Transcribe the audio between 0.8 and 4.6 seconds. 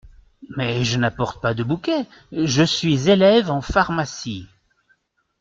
je n’apporte pas de bouquet, je suis élève en pharmacie…